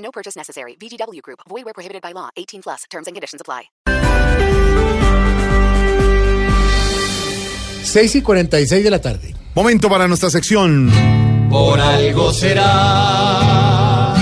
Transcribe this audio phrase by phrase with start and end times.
[0.00, 0.76] No purchase necessary.
[0.80, 1.40] VGW Group.
[1.48, 2.28] Void where prohibited by law.
[2.36, 2.84] 18 plus.
[2.90, 3.70] Terms and conditions apply.
[7.82, 9.34] 6 y 46 de la tarde.
[9.54, 10.90] Momento para nuestra sección.
[11.50, 13.70] Por algo será.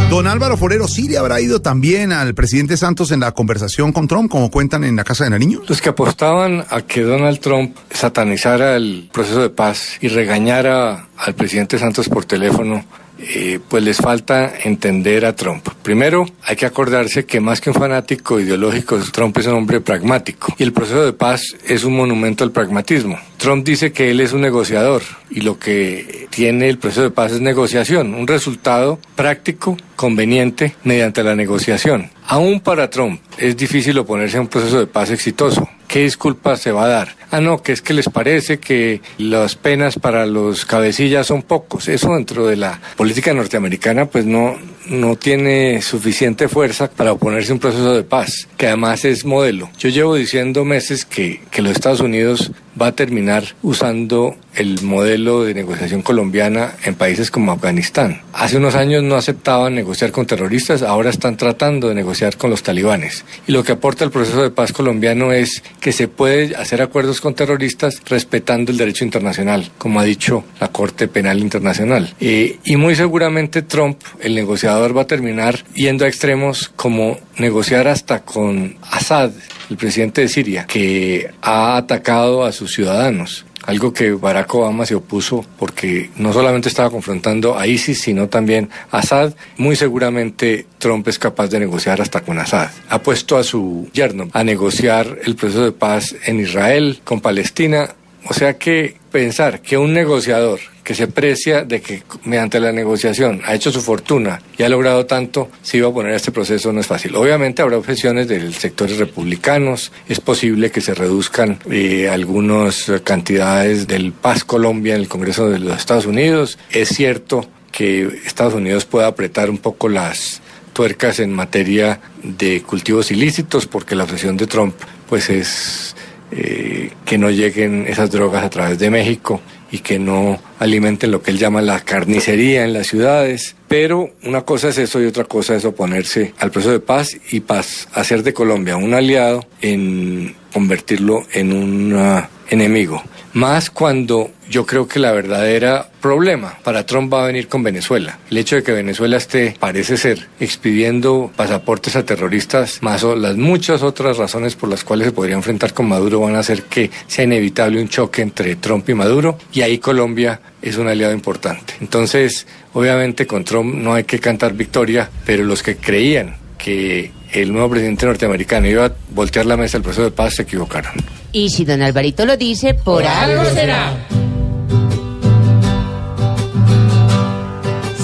[0.09, 4.09] Don Álvaro Forero, ¿sí le habrá ido también al presidente Santos en la conversación con
[4.09, 5.61] Trump, como cuentan en la Casa de Nariño?
[5.69, 11.35] Los que apostaban a que Donald Trump satanizara el proceso de paz y regañara al
[11.35, 12.87] presidente Santos por teléfono,
[13.21, 15.69] eh, pues les falta entender a Trump.
[15.83, 20.55] Primero, hay que acordarse que más que un fanático ideológico, Trump es un hombre pragmático
[20.59, 23.19] y el proceso de paz es un monumento al pragmatismo.
[23.37, 27.33] Trump dice que él es un negociador y lo que tiene el proceso de paz
[27.33, 32.11] es negociación, un resultado práctico, conveniente mediante la negociación.
[32.27, 35.69] Aún para Trump es difícil oponerse a un proceso de paz exitoso.
[35.89, 37.17] ¿Qué disculpas se va a dar?
[37.31, 41.89] Ah, no, que es que les parece que las penas para los cabecillas son pocos.
[41.89, 47.55] Eso dentro de la política norteamericana pues no, no tiene suficiente fuerza para oponerse a
[47.55, 49.71] un proceso de paz, que además es modelo.
[49.79, 55.45] Yo llevo diciendo meses que, que los Estados Unidos va a terminar usando el modelo
[55.45, 58.23] de negociación colombiana en países como Afganistán.
[58.33, 62.63] Hace unos años no aceptaban negociar con terroristas, ahora están tratando de negociar con los
[62.63, 63.25] talibanes.
[63.47, 67.21] Y lo que aporta el proceso de paz colombiano es que se puede hacer acuerdos
[67.21, 72.15] con terroristas respetando el derecho internacional, como ha dicho la Corte Penal Internacional.
[72.21, 77.87] Eh, y muy seguramente Trump, el negociador, va a terminar yendo a extremos como negociar
[77.89, 79.31] hasta con Assad,
[79.71, 83.45] el presidente de Siria, que ha atacado a sus ciudadanos.
[83.65, 88.71] Algo que Barack Obama se opuso porque no solamente estaba confrontando a ISIS, sino también
[88.91, 89.35] a Assad.
[89.59, 92.71] Muy seguramente Trump es capaz de negociar hasta con Assad.
[92.89, 97.91] Ha puesto a su yerno a negociar el proceso de paz en Israel, con Palestina.
[98.31, 103.41] O sea que pensar que un negociador que se precia de que mediante la negociación
[103.45, 106.73] ha hecho su fortuna y ha logrado tanto, se iba a poner a este proceso
[106.73, 107.17] no es fácil.
[107.17, 114.13] Obviamente habrá objeciones de sectores republicanos, es posible que se reduzcan eh, algunas cantidades del
[114.13, 116.59] Paz Colombia en el Congreso de los Estados Unidos.
[116.71, 120.43] Es cierto que Estados Unidos pueda apretar un poco las
[120.75, 124.75] tuercas en materia de cultivos ilícitos porque la obsesión de Trump
[125.09, 125.88] pues es
[126.31, 129.41] eh, que no lleguen esas drogas a través de México
[129.71, 133.57] y que no alimenten lo que él llama la carnicería en las ciudades.
[133.69, 137.41] Pero una cosa es eso y otra cosa es oponerse al proceso de paz y
[137.41, 143.03] paz, hacer de Colombia un aliado en convertirlo en un enemigo.
[143.39, 148.19] Más cuando yo creo que la verdadera problema para Trump va a venir con Venezuela.
[148.33, 153.85] El hecho de que Venezuela esté, parece ser, expidiendo pasaportes a terroristas, más las muchas
[153.85, 157.27] otras razones por las cuales se podría enfrentar con Maduro van a hacer que sea
[157.27, 161.75] inevitable un choque entre Trump y Maduro y ahí Colombia es un aliado importante.
[161.81, 167.53] Entonces, obviamente con Trump no hay que cantar victoria, pero los que creían que el
[167.53, 170.93] nuevo presidente norteamericano iba a voltear la mesa del proceso de paz se equivocaron.
[171.33, 173.93] Y si don Alvarito lo dice, por, algo será.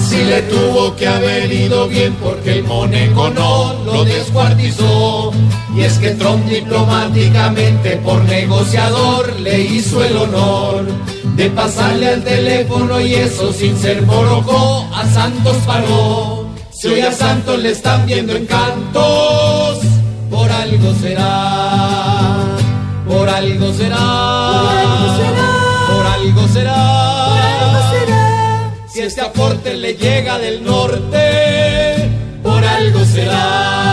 [0.07, 5.33] Si le tuvo que haber ido bien porque el Moneco no lo descuartizó.
[5.75, 10.85] Y es que Trump diplomáticamente por negociador le hizo el honor
[11.35, 16.44] de pasarle al teléfono y eso sin ser morocó a Santos pagó.
[16.77, 19.79] Si hoy a Santos le están viendo encantos,
[20.29, 22.37] por algo será,
[23.07, 23.97] por algo será,
[25.87, 27.15] por algo será,
[28.89, 32.09] si este aporte le llega del norte,
[32.43, 33.84] por algo será.